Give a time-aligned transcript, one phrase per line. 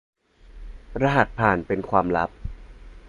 [1.01, 2.29] รหัสผ่านเป็นความลับ